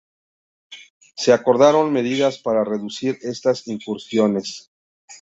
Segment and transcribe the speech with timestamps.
[1.15, 4.71] Se acordaron medidas para reducir estas incursiones.